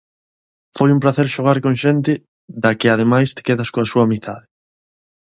Foi 0.77 0.89
un 0.91 0.99
pracer 1.03 1.27
xogar 1.35 1.57
con 1.65 1.73
xente 1.83 2.13
da 2.63 2.71
que 2.79 2.87
ademais 2.89 3.29
te 3.35 3.41
quedas 3.47 3.69
coa 3.73 3.89
súa 3.91 4.03
amizade. 4.07 4.47